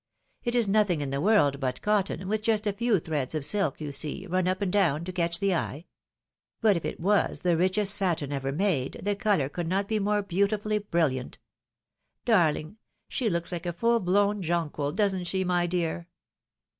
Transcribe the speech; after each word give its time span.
It 0.43 0.55
is 0.55 0.67
nothing 0.67 1.01
in 1.01 1.11
the 1.11 1.21
world 1.21 1.59
but 1.59 1.79
cotton, 1.83 2.27
with 2.27 2.41
just 2.41 2.65
a 2.65 2.73
few 2.73 2.97
threads 2.97 3.35
of 3.35 3.43
sSk, 3.43 3.79
you 3.79 3.91
see, 3.91 4.25
run 4.25 4.47
up 4.47 4.59
and 4.59 4.73
down, 4.73 5.05
to 5.05 5.11
catch 5.11 5.39
the 5.39 5.53
eye. 5.53 5.85
But 6.59 6.75
if 6.75 6.83
it 6.85 6.99
was 6.99 7.41
the 7.41 7.55
richest 7.55 7.93
satin 7.93 8.31
ever 8.31 8.51
made, 8.51 8.99
the 9.03 9.15
colour 9.15 9.47
could 9.47 9.67
not 9.67 9.87
be 9.87 9.99
more 9.99 10.23
beautifully 10.23 10.79
briUiant. 10.79 11.35
Darhng!— 12.25 12.77
She 13.09 13.29
looks 13.29 13.51
like 13.51 13.67
a 13.67 13.73
full 13.73 13.99
blown 13.99 14.41
jonquil, 14.41 14.91
doesn't 14.93 15.25
slie, 15.25 15.45
my 15.45 15.67
dear?" 15.67 16.07